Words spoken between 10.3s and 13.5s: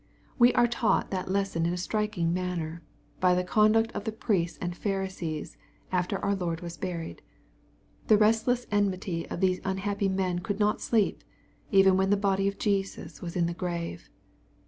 could not sleep, even when the body of Jesus was in